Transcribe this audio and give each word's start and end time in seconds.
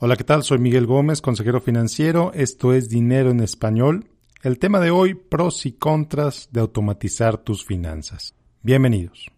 Hola, 0.00 0.16
¿qué 0.16 0.22
tal? 0.22 0.44
Soy 0.44 0.58
Miguel 0.58 0.86
Gómez, 0.86 1.20
consejero 1.20 1.60
financiero. 1.60 2.30
Esto 2.32 2.72
es 2.72 2.88
Dinero 2.88 3.30
en 3.32 3.40
Español. 3.40 4.04
El 4.44 4.60
tema 4.60 4.78
de 4.78 4.92
hoy, 4.92 5.14
pros 5.14 5.66
y 5.66 5.72
contras 5.72 6.50
de 6.52 6.60
automatizar 6.60 7.38
tus 7.38 7.64
finanzas. 7.64 8.32
Bienvenidos. 8.62 9.28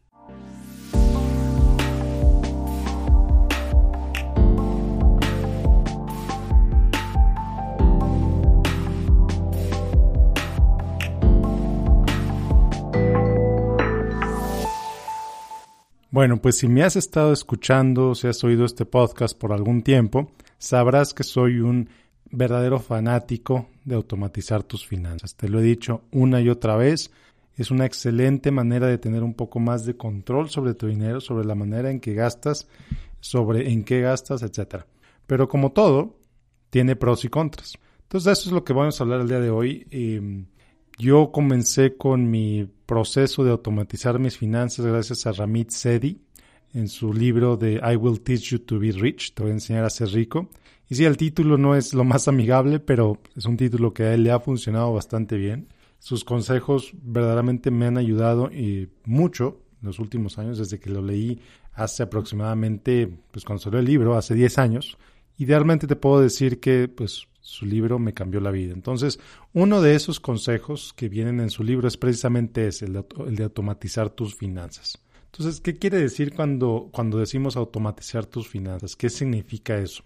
Bueno, 16.11 16.39
pues 16.43 16.59
si 16.59 16.69
me 16.69 16.83
has 16.83 16.97
estado 16.97 17.33
escuchando, 17.33 18.15
si 18.15 18.27
has 18.27 18.45
oído 18.45 18.67
este 18.67 18.85
podcast 18.85 19.39
por 19.39 19.55
algún 19.55 19.83
tiempo, 19.83 20.33
sabrás 20.61 21.15
que 21.15 21.25
soy 21.25 21.59
un 21.59 21.89
verdadero 22.31 22.79
fanático 22.79 23.67
de 23.85 23.97
automatizar 23.97 24.63
tus 24.63 24.87
finanzas. 24.87 25.35
Te 25.35 25.49
lo 25.49 25.59
he 25.59 25.63
dicho 25.63 26.03
una 26.13 26.41
y 26.41 26.49
otra 26.49 26.77
vez, 26.77 27.11
es 27.57 27.73
una 27.73 27.87
excelente 27.87 28.53
manera 28.53 28.87
de 28.87 28.99
tener 28.99 29.25
un 29.25 29.35
poco 29.35 29.59
más 29.59 29.85
de 29.85 29.97
control 29.97 30.49
sobre 30.51 30.75
tu 30.75 30.87
dinero, 30.87 31.21
sobre 31.21 31.45
la 31.45 31.57
manera 31.57 31.91
en 31.91 31.99
que 31.99 32.15
gastas, 32.15 32.69
sobre 33.19 33.73
en 33.73 33.83
qué 33.83 34.03
gastas, 34.03 34.43
etc. 34.43 34.85
Pero 35.27 35.49
como 35.49 35.73
todo, 35.73 36.19
tiene 36.69 36.95
pros 36.95 37.25
y 37.25 37.29
contras. 37.29 37.75
Entonces, 38.03 38.39
eso 38.39 38.51
es 38.51 38.53
lo 38.53 38.63
que 38.63 38.73
vamos 38.73 39.01
a 39.01 39.05
hablar 39.05 39.23
el 39.23 39.29
día 39.29 39.41
de 39.41 39.51
hoy. 39.51 39.87
Em, 39.91 40.47
yo 40.99 41.33
comencé 41.33 41.97
con 41.97 42.31
mi 42.31 42.69
proceso 42.87 43.45
de 43.45 43.51
automatizar 43.51 44.19
mis 44.19 44.37
finanzas 44.37 44.85
gracias 44.85 45.27
a 45.27 45.33
Ramit 45.33 45.71
Sedi 45.71 46.21
en 46.75 46.89
su 46.89 47.13
libro 47.13 47.57
de 47.57 47.75
I 47.75 47.97
Will 47.97 48.21
Teach 48.21 48.51
You 48.51 48.59
to 48.61 48.79
Be 48.79 48.93
Rich, 48.93 49.35
te 49.35 49.43
voy 49.43 49.51
a 49.51 49.55
enseñar 49.55 49.85
a 49.85 49.91
ser 49.91 50.09
rico. 50.09 50.51
Y 50.89 50.97
sí, 50.97 51.05
el 51.05 51.17
título 51.17 51.57
no 51.57 51.75
es 51.77 51.95
lo 51.95 52.05
más 52.05 52.29
amigable, 52.29 52.81
pero 52.81 53.19
es 53.37 53.45
un 53.47 53.57
título 53.57 53.95
que 53.95 54.05
a 54.05 54.15
él 54.15 54.25
le 54.25 54.33
ha 54.33 54.41
funcionado 54.41 54.93
bastante 54.93 55.37
bien. 55.37 55.69
Sus 55.99 56.25
consejos 56.25 56.93
verdaderamente 57.03 57.71
me 57.71 57.87
han 57.87 57.99
ayudado 57.99 58.51
y 58.51 58.89
mucho 59.05 59.61
en 59.81 59.87
los 59.87 59.99
últimos 59.99 60.39
años, 60.39 60.59
desde 60.59 60.79
que 60.79 60.91
lo 60.91 61.03
leí 61.03 61.41
hace 61.75 62.03
aproximadamente, 62.03 63.11
pues 63.31 63.45
cuando 63.45 63.63
salió 63.63 63.79
el 63.79 63.87
libro, 63.87 64.17
hace 64.17 64.35
10 64.35 64.59
años. 64.59 64.99
Idealmente 65.39 65.87
te 65.87 65.97
puedo 65.97 66.21
decir 66.21 66.61
que 66.61 66.89
pues 66.89 67.29
su 67.41 67.67
libro 67.67 67.99
me 67.99 68.15
cambió 68.15 68.41
la 68.41 68.51
vida. 68.51 68.73
Entonces, 68.73 69.19
uno 69.53 69.81
de 69.81 69.95
esos 69.95 70.21
consejos 70.21 70.93
que 70.95 71.09
vienen 71.09 71.41
en 71.41 71.51
su 71.51 71.65
libro 71.65 71.89
es 71.89 71.97
precisamente 71.97 72.67
ese, 72.67 72.87
el 72.87 73.05
de, 73.35 73.45
automatizar 73.45 74.11
tus 74.11 74.35
finanzas. 74.35 74.99
Entonces, 75.33 75.61
¿qué 75.61 75.79
quiere 75.79 75.99
decir 75.99 76.35
cuando, 76.35 76.89
cuando 76.93 77.19
decimos 77.19 77.57
automatizar 77.57 78.27
tus 78.27 78.49
finanzas? 78.49 78.97
¿Qué 78.97 79.09
significa 79.09 79.79
eso? 79.79 80.03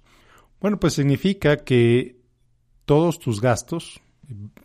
Bueno, 0.60 0.78
pues 0.78 0.94
significa 0.94 1.58
que 1.58 2.20
todos 2.84 3.18
tus 3.18 3.40
gastos, 3.40 4.00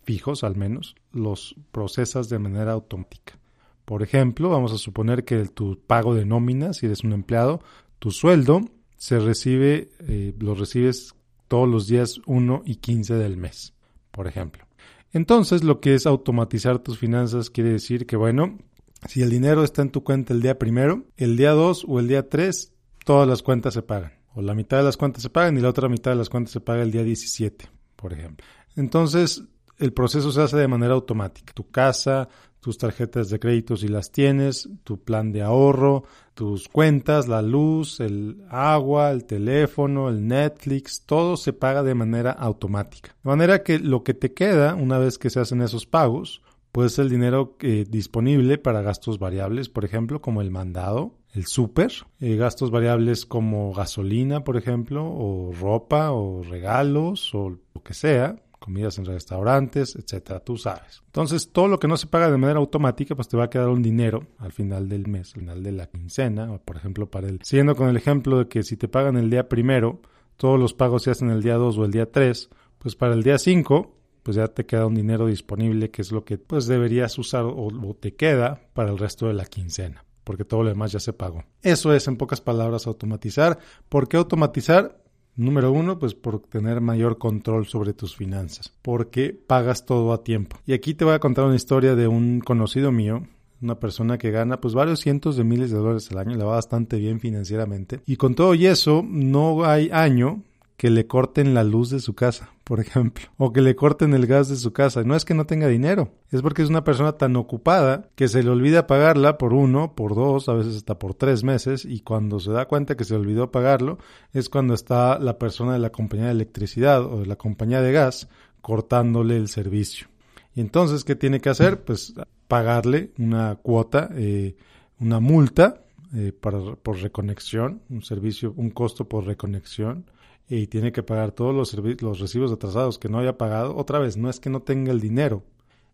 fijos 0.03 0.43
al 0.43 0.55
menos, 0.55 0.95
los 1.11 1.55
procesas 1.71 2.27
de 2.29 2.39
manera 2.39 2.73
automática. 2.73 3.39
Por 3.85 4.03
ejemplo, 4.03 4.49
vamos 4.49 4.73
a 4.73 4.77
suponer 4.77 5.23
que 5.23 5.45
tu 5.45 5.79
pago 5.79 6.13
de 6.13 6.25
nómina, 6.25 6.73
si 6.73 6.85
eres 6.85 7.03
un 7.03 7.13
empleado, 7.13 7.61
tu 7.97 8.11
sueldo 8.11 8.61
se 8.97 9.19
recibe, 9.19 9.91
eh, 9.99 10.35
lo 10.39 10.55
recibes 10.55 11.16
todos 11.47 11.67
los 11.67 11.88
días 11.88 12.19
1 12.25 12.63
y 12.66 12.75
15 12.75 13.16
del 13.16 13.38
mes, 13.38 13.73
por 14.11 14.27
ejemplo. 14.27 14.66
Entonces, 15.11 15.63
lo 15.63 15.79
que 15.79 15.95
es 15.95 16.05
automatizar 16.05 16.79
tus 16.79 16.99
finanzas 16.99 17.49
quiere 17.49 17.71
decir 17.71 18.05
que, 18.05 18.16
bueno, 18.16 18.59
si 19.08 19.22
el 19.22 19.30
dinero 19.30 19.64
está 19.64 19.81
en 19.81 19.92
tu 19.92 20.03
cuenta 20.03 20.33
el 20.33 20.42
día 20.42 20.59
primero, 20.59 21.05
el 21.17 21.38
día 21.38 21.52
2 21.52 21.86
o 21.88 22.00
el 22.00 22.08
día 22.08 22.28
3, 22.28 22.73
todas 23.06 23.28
las 23.28 23.41
cuentas 23.41 23.73
se 23.73 23.81
pagan. 23.81 24.14
O 24.36 24.41
la 24.41 24.53
mitad 24.53 24.78
de 24.78 24.83
las 24.83 24.97
cuentas 24.97 25.23
se 25.23 25.30
pagan 25.30 25.58
y 25.58 25.61
la 25.61 25.69
otra 25.69 25.89
mitad 25.89 26.11
de 26.11 26.17
las 26.17 26.30
cuentas 26.30 26.52
se 26.52 26.59
paga 26.59 26.83
el 26.83 26.91
día 26.91 27.03
17, 27.03 27.69
por 27.95 28.14
ejemplo. 28.14 28.45
Entonces, 28.75 29.44
el 29.78 29.94
proceso 29.94 30.31
se 30.31 30.41
hace 30.41 30.58
de 30.58 30.67
manera 30.67 30.94
automática. 30.94 31.53
Tu 31.53 31.69
casa, 31.69 32.28
tus 32.59 32.78
tarjetas 32.78 33.30
de 33.30 33.39
crédito 33.39 33.78
si 33.78 33.88
las 33.88 34.12
tienes, 34.12 34.69
tu 34.84 35.02
plan 35.02 35.31
de 35.31 35.41
ahorro, 35.41 36.03
tus 36.34 36.68
cuentas, 36.68 37.28
la 37.28 37.41
luz, 37.41 38.00
el 38.00 38.44
agua, 38.50 39.12
el 39.12 39.25
teléfono, 39.25 40.09
el 40.09 40.28
Netflix, 40.28 41.03
todo 41.06 41.38
se 41.38 41.53
paga 41.53 41.84
de 41.84 41.96
manera 41.96 42.31
automática. 42.31 43.16
De 43.23 43.29
manera 43.29 43.63
que 43.63 43.79
lo 43.79 44.03
que 44.03 44.13
te 44.13 44.34
queda 44.34 44.75
una 44.75 44.97
vez 44.97 45.18
que 45.18 45.29
se 45.29 45.40
hacen 45.40 45.62
esos 45.62 45.85
pagos, 45.85 46.41
pues 46.72 47.00
el 47.00 47.09
dinero 47.09 47.56
eh, 47.62 47.85
disponible 47.90 48.57
para 48.57 48.81
gastos 48.81 49.19
variables, 49.19 49.69
por 49.69 49.85
ejemplo, 49.85 50.22
como 50.22 50.41
el 50.41 50.52
mandado, 50.52 51.16
el 51.34 51.46
súper, 51.46 51.91
eh, 52.19 52.35
gastos 52.35 52.72
variables 52.72 53.25
como 53.25 53.74
gasolina, 53.74 54.44
por 54.44 54.57
ejemplo, 54.57 55.06
o 55.06 55.52
ropa, 55.53 56.12
o 56.12 56.44
regalos, 56.44 57.34
o 57.34 57.50
lo 57.50 57.84
que 57.84 57.94
sea, 57.94 58.35
comidas 58.59 58.97
en 59.00 59.06
restaurantes, 59.06 59.96
etcétera, 59.96 60.41
tú 60.41 60.58
sabes. 60.58 61.02
Entonces, 61.08 61.52
todo 61.52 61.68
lo 61.68 61.79
que 61.79 61.88
no 61.88 61.97
se 61.97 62.08
paga 62.08 62.29
de 62.29 62.38
manera 62.38 62.59
automática, 62.59 63.16
pues 63.16 63.28
te 63.28 63.38
va 63.38 63.46
a 63.46 63.50
quedar 63.50 63.69
un 63.69 63.81
dinero 63.81 64.28
al 64.38 64.52
final 64.52 64.90
del 64.90 65.08
mes, 65.08 65.34
al 65.34 65.41
final 65.41 65.63
de 65.63 65.72
la 65.72 65.88
quincena, 65.88 66.58
por 66.59 66.78
ejemplo, 66.78 67.09
para 67.09 67.28
el, 67.28 67.40
siguiendo 67.44 67.75
con 67.75 67.90
el 67.90 67.97
ejemplo 67.97 68.38
de 68.40 68.47
que 68.47 68.63
si 68.63 68.78
te 68.78 68.88
pagan 68.88 69.18
el 69.18 69.29
día 69.29 69.50
primero, 69.50 70.02
todos 70.38 70.59
los 70.59 70.74
pagos 70.74 71.03
se 71.03 71.12
hacen 71.12 71.31
el 71.31 71.41
día 71.41 71.56
2 71.56 71.78
o 71.78 71.85
el 71.85 71.91
día 71.91 72.12
3, 72.12 72.50
pues 72.78 72.96
para 72.96 73.13
el 73.13 73.24
día 73.24 73.38
5, 73.38 73.98
pues 74.24 74.35
ya 74.38 74.47
te 74.47 74.66
queda 74.66 74.85
un 74.85 74.96
dinero 74.96 75.28
disponible, 75.28 75.91
que 75.91 76.02
es 76.02 76.12
lo 76.12 76.24
que 76.24 76.38
pues 76.38 76.68
deberías 76.68 77.18
usar 77.18 77.46
o, 77.46 77.96
te 78.00 78.16
queda 78.16 78.62
para 78.74 78.91
el 78.91 78.97
resto 78.97 79.28
de 79.28 79.34
la 79.34 79.46
quincena 79.46 80.06
porque 80.24 80.46
todo 80.46 80.62
lo 80.62 80.69
demás 80.69 80.91
ya 80.91 81.00
se 81.00 81.12
pagó. 81.12 81.44
Eso 81.63 81.91
es, 81.91 82.07
en 82.07 82.16
pocas 82.16 82.40
palabras, 82.40 82.85
automatizar. 82.85 83.58
¿Por 83.90 84.08
qué 84.08 84.18
automatizar? 84.18 85.02
Número 85.35 85.72
uno, 85.72 85.97
pues 85.97 86.13
por 86.13 86.40
tener 86.41 86.81
mayor 86.81 87.18
control 87.18 87.66
sobre 87.66 87.94
tus 87.94 88.16
finanzas, 88.16 88.72
porque 88.84 89.34
pagas 89.34 89.88
todo 89.88 90.13
a 90.13 90.24
tiempo. 90.24 90.58
Y 90.68 90.74
aquí 90.74 90.94
te 90.94 91.03
voy 91.03 91.16
a 91.16 91.19
contar 91.19 91.46
una 91.46 91.56
historia 91.56 91.96
de 91.96 92.08
un 92.08 92.41
conocido 92.41 92.91
mío, 92.91 93.24
una 93.62 93.79
persona 93.79 94.18
que 94.18 94.31
gana 94.31 94.62
pues 94.62 94.74
varios 94.74 95.00
cientos 95.00 95.35
de 95.35 95.44
miles 95.44 95.72
de 95.72 95.78
dólares 95.78 96.12
al 96.12 96.19
año, 96.19 96.35
le 96.35 96.44
va 96.44 96.56
bastante 96.56 96.97
bien 96.97 97.19
financieramente. 97.19 98.02
Y 98.06 98.18
con 98.18 98.35
todo 98.35 98.53
y 98.53 98.68
eso, 98.68 99.03
no 99.08 99.63
hay 99.66 99.90
año 99.91 100.44
que 100.79 100.90
le 100.90 101.07
corten 101.07 101.53
la 101.53 101.66
luz 101.66 101.90
de 101.90 102.00
su 102.00 102.16
casa, 102.16 102.51
por 102.63 102.79
ejemplo, 102.79 103.25
o 103.38 103.51
que 103.51 103.59
le 103.59 103.75
corten 103.75 104.13
el 104.13 104.28
gas 104.28 104.47
de 104.47 104.56
su 104.56 104.72
casa. 104.72 105.03
No 105.03 105.13
es 105.13 105.25
que 105.25 105.34
no 105.34 105.45
tenga 105.45 105.67
dinero, 105.67 106.13
es 106.31 106.41
porque 106.41 106.62
es 106.62 106.69
una 106.69 106.85
persona 106.85 107.17
tan 107.17 107.35
ocupada 107.35 108.07
que 108.16 108.29
se 108.29 108.44
le 108.44 108.50
olvida 108.50 108.88
pagarla 108.88 109.38
por 109.38 109.51
uno, 109.51 109.94
por 109.94 110.16
dos, 110.16 110.47
a 110.47 110.53
veces 110.53 110.78
hasta 110.78 110.97
por 110.97 111.16
tres 111.16 111.44
meses, 111.44 111.84
y 111.84 112.00
cuando 112.00 112.40
se 112.40 112.53
da 112.53 112.66
cuenta 112.66 112.95
que 112.95 113.03
se 113.03 113.13
olvidó 113.13 113.51
pagarlo, 113.51 113.97
es 114.31 114.47
cuando 114.47 114.73
está 114.73 115.19
la 115.19 115.38
persona 115.38 115.73
de 115.73 115.79
la 115.79 115.90
compañía 115.90 116.28
de 116.28 116.31
electricidad 116.31 117.03
o 117.03 117.19
de 117.19 117.25
la 117.25 117.35
compañía 117.35 117.81
de 117.81 117.91
gas 117.91 118.29
cortándole 118.61 119.35
el 119.35 119.50
servicio. 119.50 120.07
Y 120.56 120.61
entonces, 120.61 121.03
¿qué 121.03 121.17
tiene 121.17 121.41
que 121.41 121.50
hacer? 121.50 121.84
Pues 121.84 122.13
pagarle 122.47 123.11
una 123.17 123.57
cuota, 123.61 124.11
eh, 124.13 124.56
una 125.01 125.19
multa 125.19 125.81
eh, 126.16 126.31
por 126.31 127.01
reconexión, 127.01 127.81
un 127.90 128.01
servicio, 128.01 128.53
un 128.56 128.69
costo 128.69 129.09
por 129.09 129.25
reconexión 129.25 130.06
y 130.49 130.67
tiene 130.67 130.91
que 130.91 131.03
pagar 131.03 131.31
todos 131.31 131.55
los, 131.55 131.73
los 132.01 132.19
recibos 132.19 132.51
atrasados 132.51 132.97
que 132.97 133.07
no 133.07 133.19
haya 133.19 133.37
pagado, 133.37 133.77
otra 133.77 133.99
vez, 133.99 134.17
no 134.17 134.29
es 134.29 134.39
que 134.39 134.49
no 134.49 134.61
tenga 134.61 134.91
el 134.91 134.99
dinero, 134.99 135.43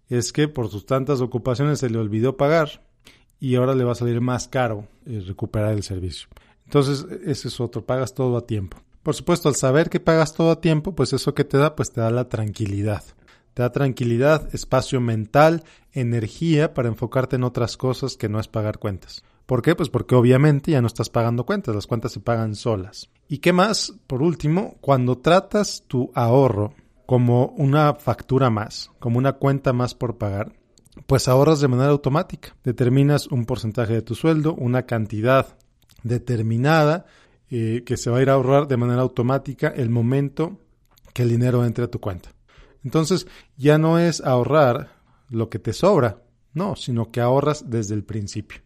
es 0.10 0.32
que 0.32 0.48
por 0.48 0.70
sus 0.70 0.86
tantas 0.86 1.20
ocupaciones 1.20 1.80
se 1.80 1.90
le 1.90 1.98
olvidó 1.98 2.38
pagar 2.38 2.82
y 3.40 3.56
ahora 3.56 3.76
le 3.76 3.84
va 3.84 3.92
a 3.92 3.96
salir 3.96 4.22
más 4.22 4.48
caro 4.48 4.88
eh, 5.06 5.22
recuperar 5.28 5.74
el 5.74 5.84
servicio. 5.84 6.30
Entonces, 6.64 7.06
ese 7.26 7.50
es 7.50 7.60
otro, 7.60 7.86
pagas 7.86 8.14
todo 8.14 8.38
a 8.38 8.48
tiempo. 8.48 8.78
Por 9.04 9.14
supuesto, 9.14 9.50
al 9.50 9.56
saber 9.56 9.90
que 9.90 10.00
pagas 10.00 10.34
todo 10.34 10.50
a 10.52 10.62
tiempo, 10.62 10.96
pues 10.96 11.14
eso 11.14 11.36
que 11.36 11.44
te 11.44 11.58
da, 11.58 11.76
pues 11.76 11.92
te 11.92 12.02
da 12.02 12.10
la 12.10 12.28
tranquilidad. 12.30 13.04
Te 13.54 13.62
da 13.62 13.72
tranquilidad, 13.72 14.54
espacio 14.54 15.00
mental, 15.00 15.64
energía 15.94 16.74
para 16.74 16.88
enfocarte 16.88 17.36
en 17.36 17.44
otras 17.44 17.78
cosas 17.78 18.18
que 18.18 18.30
no 18.30 18.40
es 18.40 18.48
pagar 18.48 18.80
cuentas. 18.80 19.24
¿Por 19.46 19.62
qué? 19.62 19.76
Pues 19.76 19.90
porque 19.90 20.16
obviamente 20.16 20.72
ya 20.72 20.82
no 20.82 20.88
estás 20.88 21.10
pagando 21.10 21.46
cuentas, 21.46 21.76
las 21.76 21.86
cuentas 21.86 22.12
se 22.12 22.20
pagan 22.20 22.56
solas. 22.56 23.10
¿Y 23.28 23.40
qué 23.40 23.54
más? 23.54 23.94
Por 24.08 24.24
último, 24.24 24.78
cuando 24.82 25.20
tratas 25.20 25.84
tu 25.88 26.12
ahorro 26.16 26.74
como 27.06 27.48
una 27.58 27.94
factura 27.94 28.50
más, 28.50 28.92
como 29.00 29.20
una 29.20 29.34
cuenta 29.34 29.72
más 29.72 29.94
por 29.94 30.18
pagar, 30.18 30.54
pues 31.06 31.28
ahorras 31.28 31.60
de 31.60 31.68
manera 31.68 31.90
automática. 31.90 32.56
Determinas 32.64 33.28
un 33.28 33.46
porcentaje 33.46 33.94
de 33.94 34.02
tu 34.02 34.16
sueldo, 34.16 34.56
una 34.56 34.84
cantidad 34.88 35.58
determinada 36.02 37.06
eh, 37.52 37.84
que 37.86 37.98
se 37.98 38.10
va 38.10 38.18
a 38.18 38.22
ir 38.24 38.32
a 38.32 38.34
ahorrar 38.34 38.68
de 38.68 38.78
manera 38.78 39.02
automática 39.02 39.68
el 39.68 39.92
momento 39.92 40.60
que 41.14 41.22
el 41.22 41.30
dinero 41.30 41.66
entre 41.66 41.86
a 41.86 41.92
tu 41.92 42.00
cuenta. 42.00 42.30
Entonces 42.84 43.28
ya 43.58 43.78
no 43.78 44.00
es 44.00 44.22
ahorrar 44.22 44.96
lo 45.30 45.50
que 45.50 45.60
te 45.60 45.74
sobra, 45.74 46.24
no, 46.54 46.76
sino 46.76 47.12
que 47.12 47.22
ahorras 47.22 47.70
desde 47.70 47.94
el 47.94 48.04
principio 48.04 48.65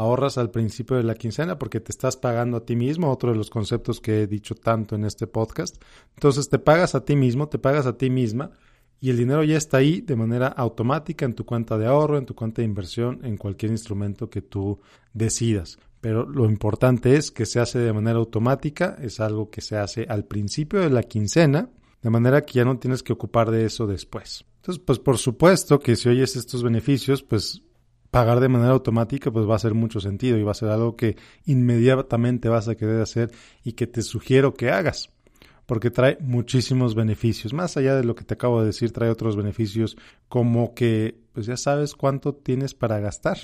ahorras 0.00 0.38
al 0.38 0.50
principio 0.50 0.96
de 0.96 1.02
la 1.02 1.14
quincena 1.14 1.58
porque 1.58 1.78
te 1.78 1.92
estás 1.92 2.16
pagando 2.16 2.56
a 2.56 2.64
ti 2.64 2.74
mismo, 2.74 3.10
otro 3.10 3.32
de 3.32 3.36
los 3.36 3.50
conceptos 3.50 4.00
que 4.00 4.22
he 4.22 4.26
dicho 4.26 4.54
tanto 4.54 4.94
en 4.94 5.04
este 5.04 5.26
podcast. 5.26 5.76
Entonces 6.14 6.48
te 6.48 6.58
pagas 6.58 6.94
a 6.94 7.04
ti 7.04 7.16
mismo, 7.16 7.48
te 7.48 7.58
pagas 7.58 7.86
a 7.86 7.98
ti 7.98 8.08
misma 8.08 8.50
y 8.98 9.10
el 9.10 9.18
dinero 9.18 9.44
ya 9.44 9.58
está 9.58 9.76
ahí 9.76 10.00
de 10.00 10.16
manera 10.16 10.48
automática 10.48 11.26
en 11.26 11.34
tu 11.34 11.44
cuenta 11.44 11.76
de 11.76 11.86
ahorro, 11.86 12.16
en 12.16 12.24
tu 12.24 12.34
cuenta 12.34 12.62
de 12.62 12.66
inversión, 12.66 13.20
en 13.24 13.36
cualquier 13.36 13.72
instrumento 13.72 14.30
que 14.30 14.40
tú 14.40 14.80
decidas. 15.12 15.78
Pero 16.00 16.26
lo 16.26 16.46
importante 16.46 17.16
es 17.16 17.30
que 17.30 17.44
se 17.44 17.60
hace 17.60 17.78
de 17.78 17.92
manera 17.92 18.18
automática, 18.18 18.96
es 19.02 19.20
algo 19.20 19.50
que 19.50 19.60
se 19.60 19.76
hace 19.76 20.06
al 20.08 20.24
principio 20.24 20.80
de 20.80 20.88
la 20.88 21.02
quincena, 21.02 21.68
de 22.00 22.10
manera 22.10 22.46
que 22.46 22.54
ya 22.54 22.64
no 22.64 22.78
tienes 22.78 23.02
que 23.02 23.12
ocupar 23.12 23.50
de 23.50 23.66
eso 23.66 23.86
después. 23.86 24.46
Entonces, 24.56 24.82
pues 24.82 24.98
por 24.98 25.18
supuesto 25.18 25.78
que 25.78 25.96
si 25.96 26.08
oyes 26.08 26.36
estos 26.36 26.62
beneficios, 26.62 27.22
pues 27.22 27.62
pagar 28.10 28.40
de 28.40 28.48
manera 28.48 28.72
automática 28.72 29.30
pues 29.30 29.48
va 29.48 29.54
a 29.54 29.56
hacer 29.56 29.74
mucho 29.74 30.00
sentido 30.00 30.36
y 30.36 30.42
va 30.42 30.52
a 30.52 30.54
ser 30.54 30.70
algo 30.70 30.96
que 30.96 31.16
inmediatamente 31.46 32.48
vas 32.48 32.68
a 32.68 32.74
querer 32.74 33.00
hacer 33.00 33.30
y 33.64 33.72
que 33.72 33.86
te 33.86 34.02
sugiero 34.02 34.54
que 34.54 34.70
hagas 34.70 35.10
porque 35.70 35.92
trae 35.92 36.18
muchísimos 36.20 36.96
beneficios. 36.96 37.52
Más 37.52 37.76
allá 37.76 37.94
de 37.94 38.02
lo 38.02 38.16
que 38.16 38.24
te 38.24 38.34
acabo 38.34 38.58
de 38.58 38.66
decir, 38.66 38.90
trae 38.90 39.08
otros 39.08 39.36
beneficios 39.36 39.96
como 40.28 40.74
que 40.74 41.20
pues 41.32 41.46
ya 41.46 41.56
sabes 41.56 41.94
cuánto 41.94 42.34
tienes 42.34 42.74
para 42.74 42.98
gastar. 42.98 43.38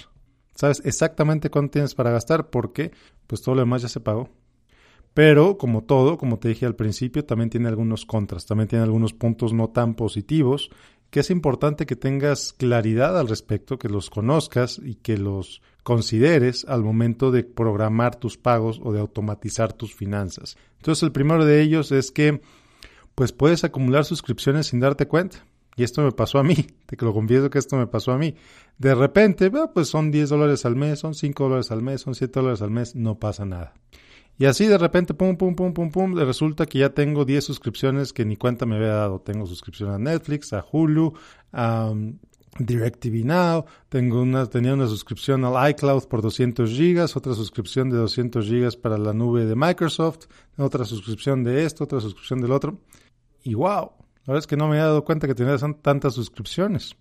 Sabes 0.57 0.83
exactamente 0.85 1.51
cuánto 1.51 1.75
tienes 1.75 1.95
para 1.95 2.11
gastar 2.11 2.51
porque 2.51 2.91
pues 3.29 3.43
todo 3.43 3.55
lo 3.55 3.61
demás 3.61 3.83
ya 3.83 3.89
se 3.89 4.01
pagó. 4.01 4.29
Pero 5.15 5.57
como 5.57 5.85
todo, 5.85 6.19
como 6.19 6.41
te 6.41 6.49
dije 6.49 6.67
al 6.67 6.75
principio, 6.75 7.25
también 7.25 7.49
tiene 7.49 7.69
algunos 7.69 8.05
contras, 8.05 8.45
también 8.45 8.67
tiene 8.67 8.83
algunos 8.83 9.15
puntos 9.15 9.53
no 9.53 9.69
tan 9.69 9.95
positivos 9.95 10.71
que 11.17 11.21
es 11.21 11.31
importante 11.31 11.87
que 11.87 11.97
tengas 11.97 12.53
claridad 12.53 13.19
al 13.19 13.27
respecto, 13.27 13.79
que 13.79 13.89
los 13.89 14.11
conozcas 14.11 14.79
y 14.85 14.97
que 14.97 15.17
los 15.17 15.63
consideres 15.83 16.67
al 16.69 16.83
momento 16.83 17.31
de 17.31 17.43
programar 17.43 18.17
tus 18.17 18.37
pagos 18.37 18.79
o 18.85 18.93
de 18.93 19.01
automatizar 19.01 19.73
tus 19.73 19.95
finanzas. 19.95 20.59
Entonces, 20.77 21.05
el 21.05 21.13
primero 21.13 21.47
de 21.47 21.63
ellos 21.63 21.91
es 21.91 22.11
que 22.11 22.43
pues 23.15 23.33
puedes 23.33 23.65
acumular 23.65 24.05
suscripciones 24.05 24.67
sin 24.67 24.81
darte 24.81 25.09
cuenta. 25.09 25.47
Y 25.75 25.85
esto 25.85 26.03
me 26.03 26.13
pasó 26.13 26.39
a 26.39 26.43
mí, 26.43 26.55
te 26.85 27.03
lo 27.03 27.15
confieso 27.15 27.49
que 27.49 27.61
esto 27.61 27.79
me 27.79 27.87
pasó 27.87 28.13
a 28.13 28.19
mí. 28.19 28.35
De 28.77 28.95
repente, 28.95 29.51
pues 29.73 29.89
son 29.89 30.11
10 30.11 30.29
dólares 30.29 30.67
al 30.67 30.77
mes, 30.77 30.99
son 30.99 31.15
5 31.15 31.45
dólares 31.45 31.71
al 31.71 31.81
mes, 31.81 32.03
son 32.03 32.15
7 32.15 32.41
dólares 32.41 32.61
al 32.61 32.73
mes, 32.73 32.95
no 32.95 33.19
pasa 33.19 33.47
nada. 33.47 33.73
Y 34.39 34.45
así 34.45 34.67
de 34.67 34.77
repente, 34.77 35.15
pum, 35.15 35.37
pum, 35.37 35.55
pum, 35.55 35.73
pum, 35.73 35.91
pum, 35.91 36.15
resulta 36.15 36.67
que 36.67 36.81
ya 36.81 36.91
tengo 36.91 37.25
10 37.25 37.43
suscripciones 37.43 38.13
que 38.13 38.25
ni 38.25 38.37
cuenta 38.37 38.67
me 38.67 38.77
había 38.77 38.89
dado. 38.89 39.21
Tengo 39.21 39.47
suscripción 39.47 39.91
a 39.91 39.99
Netflix, 39.99 40.53
a 40.53 40.65
Hulu, 40.71 41.15
a 41.53 41.91
um, 41.91 42.19
DirecTV 42.59 43.25
Now, 43.25 43.65
tengo 43.89 44.23
una, 44.23 44.47
tenía 44.47 44.75
una 44.75 44.87
suscripción 44.87 45.45
al 45.45 45.71
iCloud 45.71 46.05
por 46.05 46.23
200 46.23 46.71
gigas, 46.71 47.17
otra 47.17 47.35
suscripción 47.35 47.91
de 47.91 47.97
200 47.99 48.47
gigas 48.47 48.77
para 48.77 48.99
la 48.99 49.13
nube 49.13 49.47
de 49.47 49.57
Microsoft, 49.57 50.27
otra 50.57 50.85
suscripción 50.85 51.45
de 51.45 51.65
esto, 51.65 51.85
otra 51.85 52.01
suscripción 52.01 52.41
del 52.41 52.53
otro. 52.53 52.79
Y 53.43 53.55
wow, 53.55 53.93
la 54.27 54.33
verdad 54.33 54.39
es 54.39 54.47
que 54.47 54.57
no 54.57 54.67
me 54.67 54.77
había 54.77 54.87
dado 54.87 55.05
cuenta 55.05 55.27
que 55.27 55.35
tenía 55.35 55.57
tantas 55.83 56.15
suscripciones. 56.15 56.97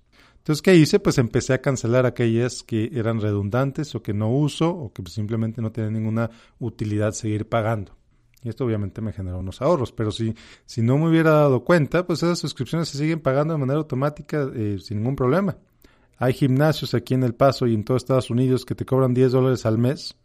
Entonces, 0.45 0.61
¿qué 0.61 0.75
hice? 0.75 0.99
Pues 0.99 1.17
empecé 1.17 1.53
a 1.53 1.61
cancelar 1.63 2.05
aquellas 2.05 2.61
que 2.61 2.91
eran 2.93 3.19
redundantes 3.19 3.95
o 3.95 4.03
que 4.03 4.13
no 4.13 4.29
uso 4.29 4.69
o 4.69 4.93
que 4.93 5.01
simplemente 5.09 5.59
no 5.59 5.71
tienen 5.71 5.93
ninguna 5.93 6.29
utilidad 6.59 7.13
seguir 7.13 7.49
pagando. 7.49 7.97
Y 8.43 8.49
esto 8.49 8.63
obviamente 8.63 9.01
me 9.01 9.11
generó 9.11 9.39
unos 9.39 9.63
ahorros, 9.63 9.91
pero 9.91 10.11
si, 10.11 10.35
si 10.67 10.83
no 10.83 10.99
me 10.99 11.09
hubiera 11.09 11.31
dado 11.31 11.63
cuenta, 11.63 12.05
pues 12.05 12.21
esas 12.21 12.37
suscripciones 12.37 12.89
se 12.89 12.99
siguen 12.99 13.21
pagando 13.21 13.55
de 13.55 13.59
manera 13.59 13.79
automática 13.79 14.47
eh, 14.53 14.77
sin 14.79 14.99
ningún 14.99 15.15
problema. 15.15 15.57
Hay 16.19 16.33
gimnasios 16.33 16.93
aquí 16.93 17.15
en 17.15 17.23
El 17.23 17.33
Paso 17.33 17.65
y 17.65 17.73
en 17.73 17.83
todo 17.83 17.97
Estados 17.97 18.29
Unidos 18.29 18.65
que 18.65 18.75
te 18.75 18.85
cobran 18.85 19.15
10 19.15 19.31
dólares 19.31 19.65
al 19.65 19.79
mes 19.79 20.15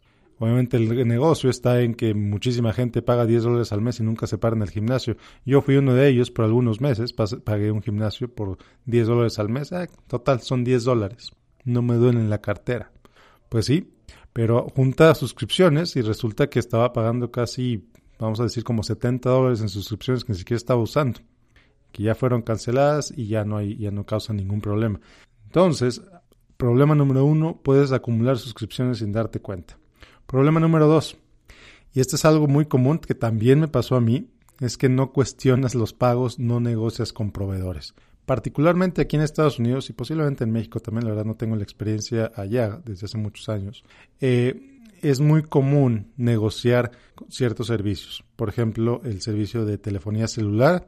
Obviamente 0.41 0.77
el 0.77 1.07
negocio 1.07 1.51
está 1.51 1.81
en 1.81 1.93
que 1.93 2.15
muchísima 2.15 2.73
gente 2.73 3.03
paga 3.03 3.27
10 3.27 3.43
dólares 3.43 3.71
al 3.73 3.81
mes 3.81 3.99
y 3.99 4.03
nunca 4.03 4.25
se 4.25 4.39
para 4.39 4.55
en 4.55 4.63
el 4.63 4.71
gimnasio. 4.71 5.15
Yo 5.45 5.61
fui 5.61 5.75
uno 5.75 5.93
de 5.93 6.07
ellos 6.07 6.31
por 6.31 6.45
algunos 6.45 6.81
meses, 6.81 7.13
pagué 7.13 7.69
un 7.69 7.83
gimnasio 7.83 8.27
por 8.27 8.57
10 8.85 9.05
dólares 9.05 9.37
al 9.37 9.49
mes. 9.49 9.71
Ah, 9.71 9.85
total, 10.07 10.41
son 10.41 10.63
10 10.63 10.83
dólares. 10.83 11.29
No 11.63 11.83
me 11.83 11.93
duelen 11.93 12.23
en 12.23 12.31
la 12.31 12.41
cartera. 12.41 12.91
Pues 13.49 13.67
sí, 13.67 13.93
pero 14.33 14.67
junta 14.75 15.13
suscripciones 15.13 15.95
y 15.95 16.01
resulta 16.01 16.49
que 16.49 16.57
estaba 16.57 16.91
pagando 16.91 17.29
casi, 17.29 17.87
vamos 18.17 18.39
a 18.39 18.43
decir, 18.43 18.63
como 18.63 18.81
70 18.81 19.29
dólares 19.29 19.61
en 19.61 19.69
suscripciones 19.69 20.23
que 20.23 20.33
ni 20.33 20.39
siquiera 20.39 20.57
estaba 20.57 20.81
usando. 20.81 21.19
Que 21.91 22.01
ya 22.01 22.15
fueron 22.15 22.41
canceladas 22.41 23.13
y 23.15 23.27
ya 23.27 23.45
no, 23.45 23.57
hay, 23.57 23.77
ya 23.77 23.91
no 23.91 24.07
causan 24.07 24.37
ningún 24.37 24.59
problema. 24.59 24.99
Entonces, 25.45 26.01
problema 26.57 26.95
número 26.95 27.25
uno, 27.25 27.61
puedes 27.61 27.91
acumular 27.91 28.39
suscripciones 28.39 28.97
sin 28.97 29.11
darte 29.11 29.39
cuenta. 29.39 29.77
Problema 30.31 30.61
número 30.61 30.87
dos, 30.87 31.17
y 31.93 31.99
este 31.99 32.15
es 32.15 32.23
algo 32.23 32.47
muy 32.47 32.65
común 32.65 32.99
que 32.99 33.15
también 33.15 33.59
me 33.59 33.67
pasó 33.67 33.97
a 33.97 34.01
mí, 34.01 34.29
es 34.61 34.77
que 34.77 34.87
no 34.87 35.11
cuestionas 35.11 35.75
los 35.75 35.91
pagos, 35.91 36.39
no 36.39 36.61
negocias 36.61 37.11
con 37.11 37.31
proveedores. 37.31 37.95
Particularmente 38.25 39.01
aquí 39.01 39.17
en 39.17 39.23
Estados 39.23 39.59
Unidos 39.59 39.89
y 39.89 39.93
posiblemente 39.93 40.45
en 40.45 40.51
México 40.51 40.79
también, 40.79 41.03
la 41.03 41.09
verdad 41.09 41.25
no 41.25 41.35
tengo 41.35 41.57
la 41.57 41.63
experiencia 41.63 42.31
allá 42.33 42.79
desde 42.85 43.07
hace 43.07 43.17
muchos 43.17 43.49
años. 43.49 43.83
Eh, 44.21 44.79
es 45.01 45.19
muy 45.19 45.43
común 45.43 46.13
negociar 46.15 46.91
ciertos 47.27 47.67
servicios. 47.67 48.23
Por 48.37 48.47
ejemplo, 48.47 49.01
el 49.03 49.21
servicio 49.21 49.65
de 49.65 49.77
telefonía 49.77 50.29
celular, 50.29 50.87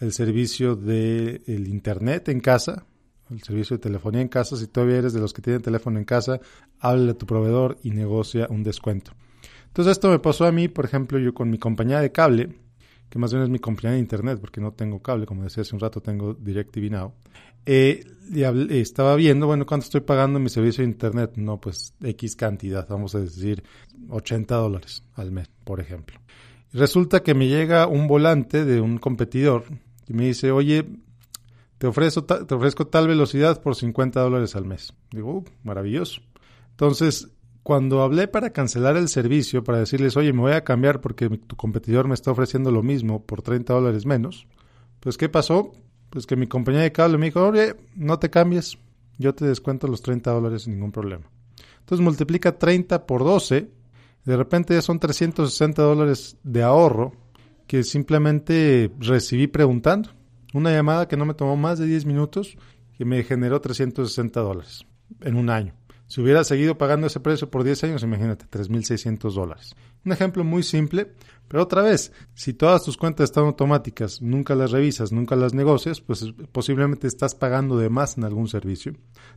el 0.00 0.12
servicio 0.12 0.76
de 0.76 1.40
Internet 1.46 2.28
en 2.28 2.40
casa, 2.40 2.84
el 3.32 3.42
servicio 3.42 3.76
de 3.76 3.82
telefonía 3.82 4.20
en 4.20 4.28
casa. 4.28 4.56
Si 4.56 4.66
todavía 4.66 4.98
eres 4.98 5.12
de 5.12 5.20
los 5.20 5.32
que 5.32 5.42
tienen 5.42 5.62
teléfono 5.62 5.98
en 5.98 6.04
casa, 6.04 6.40
háblale 6.78 7.12
a 7.12 7.14
tu 7.14 7.26
proveedor 7.26 7.78
y 7.82 7.90
negocia 7.90 8.46
un 8.50 8.62
descuento. 8.62 9.12
Entonces 9.68 9.92
esto 9.92 10.10
me 10.10 10.18
pasó 10.18 10.44
a 10.44 10.52
mí, 10.52 10.68
por 10.68 10.84
ejemplo, 10.84 11.18
yo 11.18 11.32
con 11.32 11.50
mi 11.50 11.58
compañía 11.58 12.00
de 12.00 12.12
cable, 12.12 12.50
que 13.08 13.18
más 13.18 13.32
bien 13.32 13.42
es 13.42 13.50
mi 13.50 13.58
compañía 13.58 13.92
de 13.92 14.00
internet, 14.00 14.38
porque 14.40 14.60
no 14.60 14.72
tengo 14.72 15.00
cable, 15.00 15.26
como 15.26 15.44
decía 15.44 15.62
hace 15.62 15.74
un 15.74 15.80
rato, 15.80 16.00
tengo 16.00 16.34
DirecTV 16.34 16.90
Now. 16.90 17.14
Eh, 17.64 18.04
y 18.30 18.42
estaba 18.78 19.14
viendo, 19.16 19.46
bueno, 19.46 19.66
¿cuánto 19.66 19.84
estoy 19.84 20.00
pagando 20.00 20.38
en 20.38 20.44
mi 20.44 20.50
servicio 20.50 20.82
de 20.82 20.90
internet? 20.90 21.32
No, 21.36 21.60
pues 21.60 21.94
X 22.02 22.36
cantidad, 22.36 22.86
vamos 22.88 23.14
a 23.14 23.20
decir 23.20 23.62
80 24.08 24.54
dólares 24.54 25.04
al 25.14 25.30
mes, 25.30 25.48
por 25.64 25.80
ejemplo. 25.80 26.18
Resulta 26.72 27.22
que 27.22 27.34
me 27.34 27.48
llega 27.48 27.86
un 27.86 28.08
volante 28.08 28.64
de 28.64 28.80
un 28.80 28.98
competidor 28.98 29.64
y 30.08 30.14
me 30.14 30.26
dice, 30.26 30.50
oye, 30.50 30.86
te, 31.82 32.54
ofrezco, 32.54 32.86
tal 32.86 33.08
velocidad 33.08 33.60
por 33.60 33.74
50 33.74 34.20
dólares 34.20 34.54
al 34.54 34.64
mes. 34.64 34.94
Digo, 35.10 35.38
uh, 35.38 35.44
maravilloso. 35.64 36.20
Entonces, 36.70 37.32
cuando 37.64 38.02
hablé 38.02 38.28
para 38.28 38.52
cancelar 38.52 38.96
el 38.96 39.08
servicio, 39.08 39.64
para 39.64 39.78
decirles, 39.78 40.16
oye, 40.16 40.32
me 40.32 40.42
voy 40.42 40.52
a 40.52 40.62
cambiar 40.62 41.00
porque 41.00 41.28
tu 41.28 41.56
competidor 41.56 42.06
me 42.06 42.14
está 42.14 42.30
ofreciendo 42.30 42.70
lo 42.70 42.84
mismo 42.84 43.26
por 43.26 43.42
30 43.42 43.74
dólares 43.74 44.06
menos, 44.06 44.46
pues 45.00 45.18
¿qué 45.18 45.28
pasó? 45.28 45.72
Pues 46.08 46.24
que 46.24 46.36
mi 46.36 46.46
compañía 46.46 46.82
de 46.82 46.92
cable 46.92 47.18
me 47.18 47.26
dijo, 47.26 47.44
oye, 47.44 47.74
no 47.96 48.20
te 48.20 48.30
cambies, 48.30 48.78
yo 49.18 49.34
te 49.34 49.44
descuento 49.44 49.88
los 49.88 50.02
30 50.02 50.30
dólares 50.30 50.62
sin 50.62 50.74
ningún 50.74 50.92
problema. 50.92 51.24
Entonces 51.80 52.04
multiplica 52.04 52.56
30 52.56 53.06
por 53.06 53.24
12, 53.24 53.68
de 54.24 54.36
repente 54.36 54.74
ya 54.74 54.82
son 54.82 55.00
360 55.00 55.82
dólares 55.82 56.36
de 56.44 56.62
ahorro 56.62 57.12
que 57.66 57.82
simplemente 57.82 58.92
recibí 59.00 59.48
preguntando. 59.48 60.10
Una 60.52 60.70
llamada 60.70 61.08
que 61.08 61.16
no 61.16 61.24
me 61.24 61.34
tomó 61.34 61.56
más 61.56 61.78
de 61.78 61.86
10 61.86 62.06
minutos 62.06 62.56
que 62.96 63.04
me 63.04 63.22
generó 63.22 63.60
360 63.60 64.40
dólares 64.40 64.86
en 65.20 65.36
un 65.36 65.50
año. 65.50 65.74
Si 66.12 66.20
hubiera 66.20 66.44
seguido 66.44 66.76
pagando 66.76 67.06
ese 67.06 67.20
precio 67.20 67.50
por 67.50 67.64
10 67.64 67.84
años, 67.84 68.02
imagínate, 68.02 68.44
3.600 68.44 69.32
dólares. 69.32 69.74
Un 70.04 70.12
ejemplo 70.12 70.44
muy 70.44 70.62
simple, 70.62 71.14
pero 71.48 71.62
otra 71.62 71.80
vez, 71.80 72.12
si 72.34 72.52
todas 72.52 72.84
tus 72.84 72.98
cuentas 72.98 73.24
están 73.24 73.44
automáticas, 73.44 74.20
nunca 74.20 74.54
las 74.54 74.72
revisas, 74.72 75.10
nunca 75.10 75.36
las 75.36 75.54
negocias, 75.54 76.02
pues 76.02 76.34
posiblemente 76.52 77.06
estás 77.06 77.34
pagando 77.34 77.78
de 77.78 77.88
más 77.88 78.18
en 78.18 78.24
algún 78.24 78.46
servicio. 78.46 78.92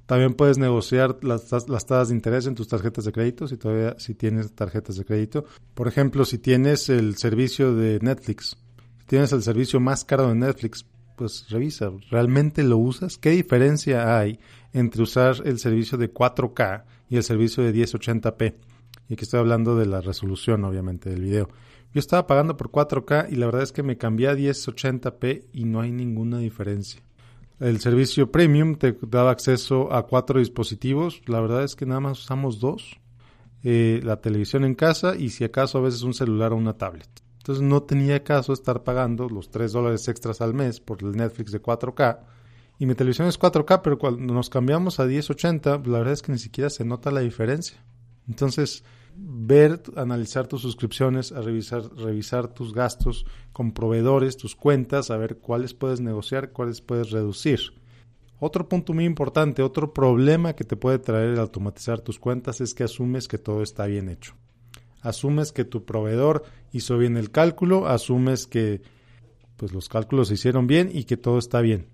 También 0.06 0.34
puedes 0.34 0.58
negociar 0.58 1.18
las, 1.24 1.48
tasas 1.48 2.10
de 2.10 2.16
interés 2.16 2.46
en 2.46 2.56
tus 2.56 2.68
tarjetas 2.68 3.06
de 3.06 3.14
crédito, 3.14 3.48
si 3.48 3.56
todavía 3.56 3.96
si 3.98 4.14
tienes 4.14 4.54
tarjetas 4.54 4.98
de 4.98 5.06
crédito. 5.06 5.46
Por 5.76 5.88
ejemplo, 5.88 6.26
si 6.26 6.40
tienes 6.40 6.90
el 6.90 7.16
servicio 7.16 7.74
de 7.74 8.00
Netflix, 8.02 8.58
si 9.00 9.06
tienes 9.06 9.32
el 9.32 9.44
servicio 9.44 9.80
más 9.80 10.04
caro 10.04 10.28
de 10.28 10.36
Netflix, 10.36 10.86
pues 11.16 11.50
revisa, 11.50 11.92
¿realmente 12.10 12.64
lo 12.64 12.78
usas? 12.78 13.18
¿Qué 13.18 13.32
diferencia 13.32 14.18
hay 14.18 14.40
entre 14.74 15.04
usar 15.04 15.36
el 15.46 15.60
servicio 15.60 15.98
de 15.98 16.14
4K 16.14 16.84
y 17.10 17.18
el 17.18 17.24
servicio 17.24 17.64
de 17.64 17.74
1080p? 17.74 18.56
Y 19.08 19.14
aquí 19.14 19.24
estoy 19.24 19.40
hablando 19.40 19.76
de 19.76 19.86
la 19.86 20.02
resolución, 20.02 20.64
obviamente, 20.64 21.10
del 21.10 21.22
video. 21.22 21.50
Yo 21.94 22.00
estaba 22.00 22.28
pagando 22.28 22.58
por 22.58 22.72
4K 22.72 23.28
y 23.32 23.36
la 23.36 23.46
verdad 23.46 23.64
es 23.64 23.72
que 23.72 23.84
me 23.84 23.98
cambié 23.98 24.28
a 24.28 24.36
1080p 24.36 25.46
y 25.54 25.66
no 25.66 25.82
hay 25.82 25.92
ninguna 25.92 26.40
diferencia. 26.40 27.02
El 27.60 27.80
servicio 27.80 28.32
premium 28.32 28.76
te 28.76 28.98
daba 29.08 29.32
acceso 29.32 29.94
a 29.94 30.06
cuatro 30.06 30.40
dispositivos. 30.40 31.22
La 31.26 31.40
verdad 31.40 31.64
es 31.64 31.76
que 31.76 31.86
nada 31.86 32.02
más 32.02 32.20
usamos 32.20 32.60
dos. 32.60 33.00
Eh, 33.64 34.02
la 34.04 34.20
televisión 34.22 34.66
en 34.66 34.76
casa 34.76 35.16
y 35.16 35.30
si 35.30 35.44
acaso 35.44 35.78
a 35.78 35.82
veces 35.82 36.04
un 36.04 36.14
celular 36.14 36.52
o 36.52 36.58
una 36.58 36.74
tablet. 36.74 37.10
Entonces 37.46 37.64
no 37.64 37.84
tenía 37.84 38.24
caso 38.24 38.54
estar 38.54 38.84
pagando 38.84 39.30
los 39.30 39.52
3 39.52 39.72
dólares 39.72 40.08
extras 40.08 40.42
al 40.42 40.56
mes 40.56 40.80
por 40.80 41.04
el 41.04 41.12
Netflix 41.12 41.52
de 41.52 41.62
4K. 41.62 42.22
Y 42.80 42.88
mi 42.88 42.96
televisión 42.96 43.28
es 43.28 43.40
4K, 43.40 43.82
pero 43.84 44.00
cuando 44.00 44.34
nos 44.34 44.50
cambiamos 44.50 45.00
a 45.00 45.06
1080, 45.06 45.84
la 45.86 46.00
verdad 46.00 46.14
es 46.14 46.24
que 46.24 46.32
ni 46.32 46.40
siquiera 46.40 46.72
se 46.72 46.84
nota 46.86 47.12
la 47.12 47.20
diferencia. 47.20 47.78
Entonces, 48.28 48.84
ver, 49.16 49.80
analizar 49.96 50.48
tus 50.48 50.64
suscripciones, 50.64 51.30
revisar, 51.30 51.84
revisar 51.96 52.48
tus 52.48 52.74
gastos 52.74 53.28
con 53.54 53.74
proveedores, 53.74 54.38
tus 54.38 54.56
cuentas, 54.56 55.12
a 55.12 55.18
ver 55.18 55.38
cuáles 55.38 55.76
puedes 55.76 56.02
negociar, 56.02 56.52
cuáles 56.52 56.82
puedes 56.82 57.12
reducir. 57.12 57.60
Otro 58.40 58.68
punto 58.68 58.92
muy 58.92 59.06
importante, 59.06 59.62
otro 59.62 59.94
problema 59.94 60.54
que 60.54 60.64
te 60.64 60.78
puede 60.78 60.98
traer 60.98 61.30
el 61.30 61.40
automatizar 61.40 62.02
tus 62.02 62.18
cuentas 62.18 62.60
es 62.60 62.74
que 62.74 62.86
asumes 62.86 63.28
que 63.28 63.38
todo 63.38 63.62
está 63.62 63.86
bien 63.86 64.10
hecho. 64.10 64.34
Asumes 65.06 65.52
que 65.52 65.66
tu 65.66 65.86
proveedor 65.86 66.44
hizo 66.72 66.98
bien 66.98 67.16
el 67.16 67.30
cálculo, 67.30 67.88
asumes 67.88 68.48
que 68.48 68.82
pues 69.56 69.72
los 69.72 69.88
cálculos 69.88 70.30
se 70.30 70.34
hicieron 70.34 70.66
bien 70.66 70.90
y 70.92 71.04
que 71.04 71.16
todo 71.16 71.38
está 71.38 71.62
bien. 71.62 71.88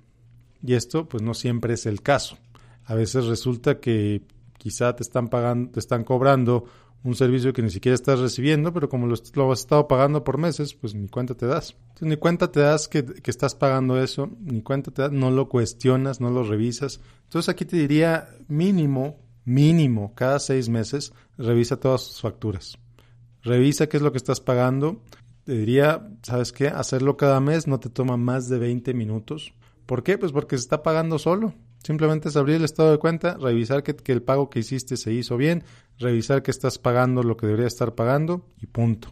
Y 0.65 0.73
esto 0.75 1.09
pues 1.09 1.21
no 1.21 1.33
siempre 1.33 1.73
es 1.73 1.85
el 1.85 2.01
caso. 2.01 2.37
A 2.85 2.95
veces 2.95 3.25
resulta 3.25 3.79
que 3.79 4.21
quizá 4.57 4.95
te 4.95 5.03
están 5.03 5.27
pagando, 5.27 5.71
te 5.71 5.79
están 5.79 6.03
cobrando 6.05 6.65
un 7.03 7.15
servicio 7.15 7.51
que 7.51 7.61
ni 7.61 7.69
siquiera 7.69 7.95
estás 7.95 8.19
recibiendo, 8.19 8.71
pero 8.71 8.87
como 8.87 9.07
lo, 9.07 9.15
has 9.15 9.59
estado 9.59 9.87
pagando 9.87 10.23
por 10.23 10.37
meses, 10.37 10.73
pues 10.73 10.93
ni 10.93 11.07
cuenta 11.09 11.33
te 11.33 11.47
das. 11.47 11.75
Ni 11.99 12.15
cuenta 12.15 12.51
te 12.51 12.59
das 12.59 12.87
que, 12.87 13.03
que, 13.03 13.31
estás 13.31 13.55
pagando 13.55 14.01
eso, 14.01 14.29
ni 14.39 14.61
cuenta 14.61 14.91
te 14.91 15.01
das, 15.01 15.11
no 15.11 15.31
lo 15.31 15.49
cuestionas, 15.49 16.21
no 16.21 16.29
lo 16.29 16.43
revisas. 16.43 17.01
Entonces 17.23 17.49
aquí 17.49 17.65
te 17.65 17.75
diría 17.75 18.29
mínimo, 18.47 19.17
mínimo, 19.45 20.13
cada 20.15 20.39
seis 20.39 20.69
meses, 20.69 21.11
revisa 21.37 21.77
todas 21.77 22.07
tus 22.07 22.21
facturas. 22.21 22.77
Revisa 23.43 23.87
qué 23.87 23.97
es 23.97 24.03
lo 24.03 24.11
que 24.11 24.17
estás 24.17 24.39
pagando. 24.39 25.01
Te 25.43 25.53
diría, 25.53 26.07
¿sabes 26.21 26.51
qué? 26.51 26.67
Hacerlo 26.67 27.17
cada 27.17 27.39
mes 27.39 27.67
no 27.67 27.79
te 27.79 27.89
toma 27.89 28.17
más 28.17 28.47
de 28.49 28.59
20 28.59 28.93
minutos. 28.93 29.53
¿Por 29.85 30.03
qué? 30.03 30.17
Pues 30.17 30.31
porque 30.31 30.57
se 30.57 30.61
está 30.61 30.83
pagando 30.83 31.17
solo. 31.19 31.53
Simplemente 31.83 32.29
es 32.29 32.35
abrir 32.35 32.57
el 32.57 32.63
estado 32.63 32.91
de 32.91 32.99
cuenta, 32.99 33.37
revisar 33.37 33.81
que, 33.81 33.95
el 34.11 34.21
pago 34.21 34.49
que 34.49 34.59
hiciste 34.59 34.97
se 34.97 35.13
hizo 35.13 35.35
bien, 35.35 35.63
revisar 35.97 36.43
que 36.43 36.51
estás 36.51 36.77
pagando 36.77 37.23
lo 37.23 37.37
que 37.37 37.47
debería 37.47 37.67
estar 37.67 37.95
pagando 37.95 38.45
y 38.61 38.67
punto. 38.67 39.11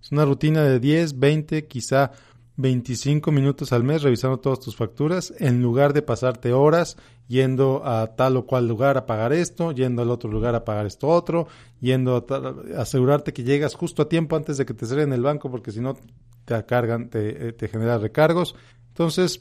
Es 0.00 0.12
una 0.12 0.24
rutina 0.24 0.62
de 0.62 0.80
10, 0.80 1.18
20, 1.18 1.66
quizá 1.66 2.12
25 2.58 3.30
minutos 3.32 3.72
al 3.72 3.84
mes 3.84 4.02
revisando 4.02 4.38
todas 4.40 4.60
tus 4.60 4.76
facturas 4.76 5.32
en 5.38 5.62
lugar 5.62 5.92
de 5.92 6.02
pasarte 6.02 6.52
horas 6.52 6.96
yendo 7.28 7.86
a 7.86 8.16
tal 8.16 8.36
o 8.36 8.46
cual 8.46 8.66
lugar 8.66 8.96
a 8.96 9.06
pagar 9.06 9.32
esto, 9.32 9.70
yendo 9.70 10.02
al 10.02 10.10
otro 10.10 10.30
lugar 10.30 10.54
a 10.54 10.64
pagar 10.64 10.86
esto 10.86 11.06
otro, 11.06 11.46
yendo 11.80 12.26
a, 12.28 12.80
asegurarte 12.80 13.32
que 13.32 13.44
llegas 13.44 13.74
justo 13.74 14.02
a 14.02 14.08
tiempo 14.08 14.34
antes 14.34 14.56
de 14.56 14.66
que 14.66 14.74
te 14.74 14.86
en 15.00 15.12
el 15.12 15.22
banco 15.22 15.50
porque 15.50 15.70
si 15.70 15.80
no 15.80 15.96
te 16.44 16.66
cargan, 16.66 17.10
te, 17.10 17.48
eh, 17.48 17.52
te 17.52 17.68
recargos. 17.68 18.56
Entonces, 18.88 19.40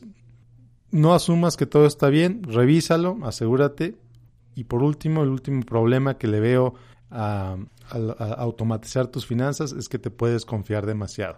no 0.92 1.14
asumas 1.14 1.58
que 1.58 1.66
todo 1.66 1.88
está 1.88 2.10
bien, 2.10 2.44
revísalo, 2.44 3.18
asegúrate. 3.24 3.96
Y 4.54 4.66
por 4.66 4.84
último, 4.84 5.24
el 5.24 5.30
último 5.30 5.64
problema 5.64 6.18
que 6.18 6.28
le 6.28 6.40
veo 6.40 6.76
a, 7.10 7.58
automatizar 8.38 9.08
tus 9.08 9.26
finanzas 9.26 9.72
es 9.72 9.88
que 9.88 9.98
te 9.98 10.12
puedes 10.12 10.46
confiar 10.46 10.86
demasiado. 10.86 11.38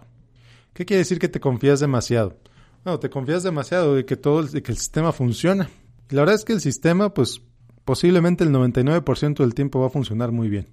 ¿Qué 0.72 0.84
quiere 0.84 0.98
decir 0.98 1.18
que 1.18 1.28
te 1.28 1.40
confías 1.40 1.80
demasiado? 1.80 2.36
Bueno, 2.84 2.98
te 2.98 3.10
confías 3.10 3.42
demasiado 3.42 3.94
de 3.94 4.04
que 4.04 4.16
todo 4.16 4.42
de 4.42 4.62
que 4.62 4.72
el 4.72 4.78
sistema 4.78 5.12
funciona. 5.12 5.68
Y 6.10 6.14
la 6.14 6.22
verdad 6.22 6.36
es 6.36 6.44
que 6.44 6.52
el 6.52 6.60
sistema, 6.60 7.12
pues 7.12 7.42
posiblemente 7.84 8.44
el 8.44 8.50
99% 8.50 9.38
del 9.38 9.54
tiempo 9.54 9.80
va 9.80 9.88
a 9.88 9.90
funcionar 9.90 10.32
muy 10.32 10.48
bien. 10.48 10.68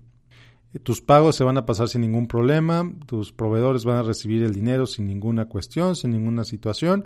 Tus 0.84 1.02
pagos 1.02 1.36
se 1.36 1.44
van 1.44 1.58
a 1.58 1.66
pasar 1.66 1.90
sin 1.90 2.02
ningún 2.02 2.28
problema, 2.28 2.92
tus 3.06 3.32
proveedores 3.32 3.84
van 3.84 3.98
a 3.98 4.04
recibir 4.04 4.44
el 4.44 4.54
dinero 4.54 4.86
sin 4.86 5.08
ninguna 5.08 5.46
cuestión, 5.46 5.96
sin 5.96 6.12
ninguna 6.12 6.44
situación, 6.44 7.06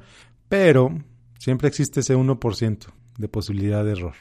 pero 0.49 0.93
Siempre 1.41 1.67
existe 1.67 2.01
ese 2.01 2.15
1% 2.15 2.85
de 3.17 3.27
posibilidad 3.27 3.83
de 3.83 3.93
error. 3.93 4.13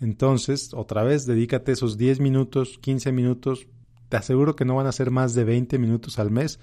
Entonces, 0.00 0.72
otra 0.72 1.02
vez, 1.02 1.26
dedícate 1.26 1.72
esos 1.72 1.98
10 1.98 2.18
minutos, 2.18 2.78
15 2.80 3.12
minutos, 3.12 3.66
te 4.08 4.16
aseguro 4.16 4.56
que 4.56 4.64
no 4.64 4.76
van 4.76 4.86
a 4.86 4.92
ser 4.92 5.10
más 5.10 5.34
de 5.34 5.44
20 5.44 5.78
minutos 5.78 6.18
al 6.18 6.30
mes 6.30 6.60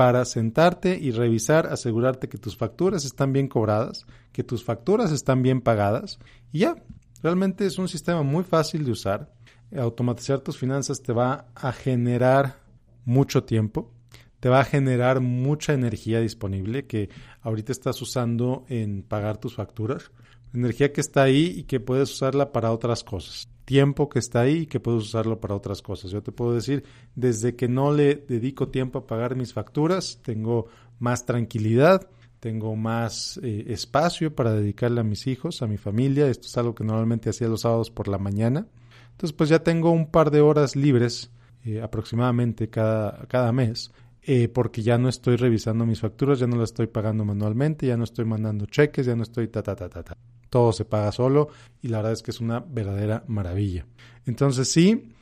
para 0.00 0.24
sentarte 0.24 0.96
y 0.98 1.10
revisar, 1.10 1.66
asegurarte 1.66 2.30
que 2.30 2.38
tus 2.38 2.56
facturas 2.56 3.04
están 3.04 3.34
bien 3.34 3.48
cobradas, 3.48 4.06
que 4.32 4.42
tus 4.42 4.64
facturas 4.64 5.12
están 5.12 5.42
bien 5.42 5.60
pagadas 5.60 6.18
y 6.52 6.60
ya, 6.60 6.74
realmente 7.22 7.66
es 7.66 7.76
un 7.76 7.86
sistema 7.86 8.22
muy 8.22 8.42
fácil 8.42 8.86
de 8.86 8.92
usar. 8.92 9.30
Automatizar 9.76 10.40
tus 10.40 10.56
finanzas 10.56 11.02
te 11.02 11.12
va 11.12 11.48
a 11.54 11.70
generar 11.72 12.56
mucho 13.04 13.44
tiempo, 13.44 13.92
te 14.40 14.48
va 14.48 14.60
a 14.60 14.64
generar 14.64 15.20
mucha 15.20 15.74
energía 15.74 16.18
disponible 16.20 16.86
que 16.86 17.10
ahorita 17.42 17.70
estás 17.70 18.00
usando 18.00 18.64
en 18.70 19.02
pagar 19.02 19.36
tus 19.36 19.54
facturas. 19.54 20.12
Energía 20.54 20.94
que 20.94 21.02
está 21.02 21.24
ahí 21.24 21.52
y 21.58 21.64
que 21.64 21.78
puedes 21.78 22.10
usarla 22.10 22.52
para 22.52 22.72
otras 22.72 23.04
cosas. 23.04 23.50
Tiempo 23.70 24.08
que 24.08 24.18
está 24.18 24.40
ahí 24.40 24.62
y 24.62 24.66
que 24.66 24.80
puedes 24.80 25.04
usarlo 25.04 25.38
para 25.38 25.54
otras 25.54 25.80
cosas. 25.80 26.10
Yo 26.10 26.24
te 26.24 26.32
puedo 26.32 26.54
decir, 26.54 26.82
desde 27.14 27.54
que 27.54 27.68
no 27.68 27.92
le 27.92 28.16
dedico 28.16 28.66
tiempo 28.66 28.98
a 28.98 29.06
pagar 29.06 29.36
mis 29.36 29.52
facturas, 29.52 30.18
tengo 30.24 30.66
más 30.98 31.24
tranquilidad, 31.24 32.08
tengo 32.40 32.74
más 32.74 33.38
eh, 33.44 33.66
espacio 33.68 34.34
para 34.34 34.54
dedicarle 34.54 35.02
a 35.02 35.04
mis 35.04 35.28
hijos, 35.28 35.62
a 35.62 35.68
mi 35.68 35.76
familia. 35.76 36.26
Esto 36.26 36.48
es 36.48 36.58
algo 36.58 36.74
que 36.74 36.82
normalmente 36.82 37.30
hacía 37.30 37.46
los 37.46 37.60
sábados 37.60 37.92
por 37.92 38.08
la 38.08 38.18
mañana. 38.18 38.66
Entonces, 39.12 39.36
pues 39.36 39.48
ya 39.48 39.62
tengo 39.62 39.92
un 39.92 40.10
par 40.10 40.32
de 40.32 40.40
horas 40.40 40.74
libres 40.74 41.30
eh, 41.64 41.80
aproximadamente 41.80 42.70
cada, 42.70 43.24
cada 43.28 43.52
mes 43.52 43.92
eh, 44.22 44.48
porque 44.48 44.82
ya 44.82 44.98
no 44.98 45.08
estoy 45.08 45.36
revisando 45.36 45.86
mis 45.86 46.00
facturas, 46.00 46.38
ya 46.38 46.46
no 46.46 46.56
las 46.56 46.70
estoy 46.70 46.86
pagando 46.86 47.24
manualmente, 47.24 47.86
ya 47.86 47.96
no 47.96 48.04
estoy 48.04 48.26
mandando 48.26 48.66
cheques, 48.66 49.06
ya 49.06 49.16
no 49.16 49.22
estoy 49.22 49.48
ta, 49.48 49.62
ta, 49.62 49.74
ta, 49.74 49.88
ta, 49.88 50.02
ta. 50.02 50.16
Todo 50.50 50.72
se 50.72 50.84
paga 50.84 51.10
solo 51.12 51.48
y 51.80 51.88
la 51.88 51.98
verdad 51.98 52.12
es 52.12 52.22
que 52.22 52.30
es 52.30 52.40
una 52.40 52.60
verdadera 52.60 53.24
maravilla. 53.28 53.86
Entonces 54.26 54.70
sí, 54.70 55.14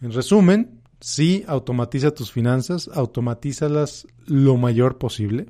en 0.00 0.12
resumen, 0.12 0.82
sí 1.00 1.44
automatiza 1.48 2.12
tus 2.12 2.30
finanzas, 2.30 2.88
automatízalas 2.92 4.06
lo 4.26 4.56
mayor 4.56 4.98
posible. 4.98 5.46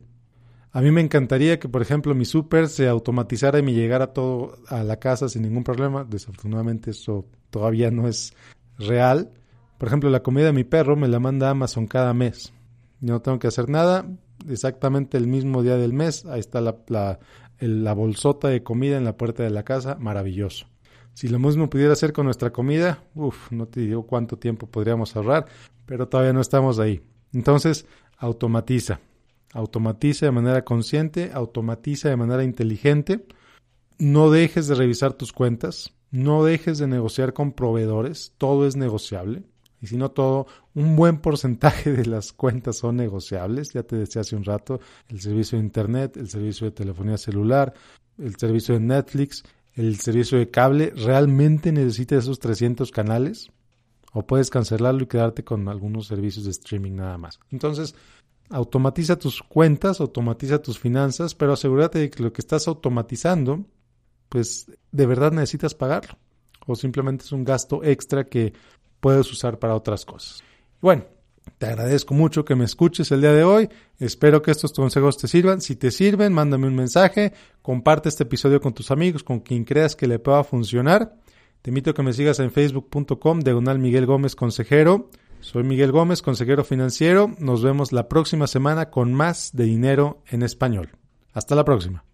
A 0.73 0.81
mí 0.81 0.91
me 0.91 1.01
encantaría 1.01 1.61
que, 1.61 1.69
por 1.69 1.83
ejemplo, 1.83 2.15
mi 2.15 2.25
súper 2.25 2.69
se 2.69 2.89
automatizara 2.89 3.59
y 3.59 3.63
me 3.63 3.75
llegara 3.75 4.13
todo 4.13 4.57
a 4.69 4.83
la 4.83 4.99
casa 4.99 5.29
sin 5.29 5.43
ningún 5.43 5.63
problema. 5.63 6.05
Desafortunadamente 6.05 6.91
eso 6.91 7.27
todavía 7.51 7.91
no 7.91 8.09
es 8.09 8.35
real. 8.79 9.31
Por 9.79 9.89
ejemplo, 9.89 10.11
la 10.11 10.23
comida 10.23 10.47
de 10.47 10.53
mi 10.53 10.65
perro 10.65 10.97
me 10.97 11.07
la 11.07 11.21
manda 11.21 11.51
Amazon 11.51 11.87
cada 11.87 12.13
mes 12.15 12.53
no 13.13 13.21
tengo 13.21 13.39
que 13.39 13.49
hacer 13.49 13.69
nada, 13.69 14.07
exactamente 14.49 15.17
el 15.17 15.27
mismo 15.27 15.63
día 15.63 15.77
del 15.77 15.93
mes, 15.93 16.25
ahí 16.27 16.41
está 16.41 16.61
la, 16.61 16.77
la, 17.59 17.95
bolsota 17.95 18.49
de 18.49 18.63
comida 18.63 18.97
en 18.97 19.05
la 19.05 19.17
puerta 19.17 19.43
de 19.43 19.51
la 19.51 19.63
casa, 19.63 19.97
maravilloso. 19.97 20.67
Si 21.13 21.29
lo 21.29 21.39
mismo 21.39 21.71
pudiera 21.71 21.93
hacer 21.93 22.13
con 22.13 22.25
nuestra 22.25 22.51
comida, 22.51 23.05
uff, 23.15 23.53
no 23.53 23.67
te 23.67 23.81
digo 23.81 24.07
cuánto 24.07 24.39
tiempo 24.39 24.67
podríamos 24.67 25.15
ahorrar, 25.15 25.47
pero 25.87 26.09
todavía 26.09 26.33
no 26.33 26.41
estamos 26.41 26.79
ahí. 26.79 27.03
Entonces, 27.33 27.87
automatiza. 28.19 29.01
Automatiza 29.53 30.27
de 30.27 30.33
manera 30.33 30.65
consciente, 30.65 31.31
automatiza 31.33 32.09
de 32.09 32.17
manera 32.17 32.43
inteligente. 32.43 33.25
No 33.99 34.31
dejes 34.31 34.67
de 34.67 34.75
revisar 34.75 35.13
tus 35.13 35.33
cuentas, 35.33 35.93
no 36.11 36.43
dejes 36.43 36.79
de 36.79 36.89
negociar 36.89 37.33
con 37.33 37.53
proveedores, 37.53 38.33
todo 38.39 38.67
es 38.67 38.75
negociable 38.75 39.45
y 39.85 39.87
si 39.87 39.99
no 39.99 40.11
todo, 40.11 40.47
un 40.75 40.97
buen 40.97 41.19
porcentaje 41.19 41.93
de 41.93 42.07
las 42.07 42.33
cuentas 42.33 42.79
son 42.79 42.97
negociables. 42.97 43.75
Ya 43.75 43.83
te 43.83 43.97
decía 43.97 44.23
hace 44.23 44.35
un 44.35 44.43
rato, 44.43 44.81
el 45.09 45.21
servicio 45.21 45.59
de 45.59 45.65
Internet, 45.65 46.17
el 46.17 46.31
servicio 46.31 46.65
de 46.65 46.71
telefonía 46.71 47.19
celular, 47.19 47.75
el 48.17 48.35
servicio 48.37 48.73
de 48.73 48.81
Netflix, 48.81 49.45
el 49.75 50.01
servicio 50.01 50.39
de 50.39 50.51
cable, 50.51 50.95
¿realmente 50.97 51.71
necesitas 51.71 52.25
esos 52.25 52.39
300 52.39 52.91
canales? 52.93 53.51
O 54.15 54.27
puedes 54.27 54.49
cancelarlo 54.49 55.03
y 55.03 55.07
quedarte 55.07 55.45
con 55.45 55.69
algunos 55.69 56.07
servicios 56.07 56.47
de 56.47 56.53
streaming 56.53 56.93
nada 56.93 57.19
más. 57.19 57.39
Entonces, 57.51 57.95
automatiza 58.49 59.19
tus 59.19 59.43
cuentas, 59.43 60.01
automatiza 60.01 60.63
tus 60.63 60.79
finanzas, 60.79 61.35
pero 61.35 61.53
asegúrate 61.53 61.99
de 61.99 62.09
que 62.09 62.23
lo 62.23 62.33
que 62.33 62.41
estás 62.41 62.69
automatizando, 62.69 63.67
pues 64.31 64.71
de 64.93 65.07
verdad 65.07 65.33
necesitas 65.33 65.75
pagarlo. 65.75 66.17
O 66.67 66.75
simplemente 66.75 67.25
es 67.25 67.33
un 67.33 67.45
gasto 67.45 67.85
extra 67.85 68.25
que 68.25 68.55
puedes 69.05 69.31
usar 69.31 69.59
para 69.59 69.75
otras 69.75 70.07
cosas. 70.07 70.43
Bueno, 70.81 71.05
te 71.59 71.67
agradezco 71.67 72.15
mucho 72.15 72.47
que 72.47 72.55
me 72.55 72.65
escuches 72.65 73.13
el 73.13 73.21
día 73.21 73.35
de 73.35 73.45
hoy. 73.45 73.69
Espero 73.99 74.41
que 74.41 74.51
estos 74.51 74.73
consejos 74.73 75.19
te 75.19 75.29
sirvan. 75.29 75.61
Si 75.61 75.77
te 75.77 75.91
sirven, 75.91 76.33
mándame 76.33 76.69
un 76.69 76.75
mensaje, 76.75 77.35
comparte 77.61 78.09
este 78.09 78.23
episodio 78.23 78.63
con 78.63 78.73
tus 78.73 78.91
amigos, 78.91 79.23
con 79.23 79.41
quien 79.41 79.65
creas 79.65 79.95
que 79.95 80.07
le 80.07 80.19
pueda 80.19 80.43
funcionar. 80.43 81.17
Te 81.61 81.69
invito 81.69 81.91
a 81.91 81.95
que 81.95 82.03
me 82.03 82.15
sigas 82.15 82.41
en 82.41 82.51
facebook.com 82.51 83.41
diagonal 83.41 83.79
Miguel 83.79 84.07
Gómez 84.07 84.35
Consejero. 84.35 85.11
Soy 85.41 85.65
Miguel 85.65 85.93
Gómez, 85.93 86.23
consejero 86.23 86.65
financiero. 86.65 87.31
Nos 87.41 87.63
vemos 87.63 87.93
la 87.93 88.09
próxima 88.09 88.47
semana 88.47 88.89
con 88.89 89.13
más 89.13 89.51
de 89.53 89.65
dinero 89.65 90.23
en 90.31 90.43
español. 90.43 90.93
Hasta 91.35 91.55
la 91.55 91.67
próxima. 91.67 92.05